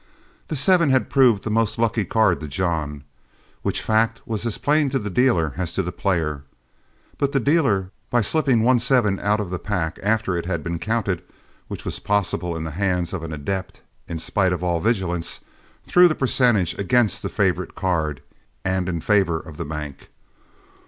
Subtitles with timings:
[0.47, 3.03] The seven had proved the most lucky card to John,
[3.61, 6.41] which fact was as plain to dealer as to player,
[7.19, 10.79] but the dealer, by slipping one seven out of the pack after it had been
[10.79, 11.21] counted,
[11.67, 15.41] which was possible in the hands of an adept in spite of all vigilance,
[15.85, 18.23] threw the percentage against the favorite card
[18.65, 20.09] and in favor of the bank.